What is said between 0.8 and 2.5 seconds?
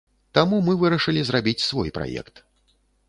вырашылі зрабіць свой праект.